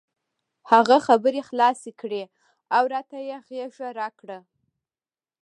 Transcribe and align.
هغه 0.71 0.97
خبرې 1.07 1.41
خلاصې 1.49 1.91
کړې 2.01 2.23
او 2.75 2.83
راته 2.93 3.17
یې 3.27 3.35
غېږه 3.47 3.87
راکړه. 3.99 4.39